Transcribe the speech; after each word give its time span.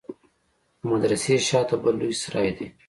د 0.79 0.81
مدرسې 0.91 1.35
شا 1.47 1.59
ته 1.69 1.75
بل 1.83 1.93
لوى 1.99 2.15
سراى 2.23 2.51
دى. 2.57 2.67